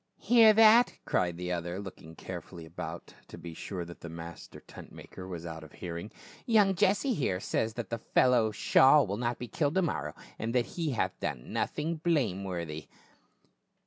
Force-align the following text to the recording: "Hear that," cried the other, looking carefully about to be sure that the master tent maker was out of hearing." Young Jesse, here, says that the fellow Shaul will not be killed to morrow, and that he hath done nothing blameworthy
"Hear 0.17 0.51
that," 0.53 0.97
cried 1.05 1.37
the 1.37 1.51
other, 1.51 1.79
looking 1.79 2.15
carefully 2.15 2.65
about 2.65 3.13
to 3.27 3.37
be 3.37 3.53
sure 3.53 3.85
that 3.85 3.99
the 4.01 4.09
master 4.09 4.59
tent 4.59 4.91
maker 4.91 5.27
was 5.27 5.45
out 5.45 5.63
of 5.63 5.73
hearing." 5.73 6.09
Young 6.47 6.73
Jesse, 6.73 7.13
here, 7.13 7.39
says 7.39 7.75
that 7.75 7.91
the 7.91 7.99
fellow 7.99 8.51
Shaul 8.51 9.05
will 9.07 9.17
not 9.17 9.37
be 9.37 9.47
killed 9.47 9.75
to 9.75 9.83
morrow, 9.83 10.15
and 10.39 10.55
that 10.55 10.65
he 10.65 10.89
hath 10.93 11.19
done 11.19 11.53
nothing 11.53 11.97
blameworthy 11.97 12.87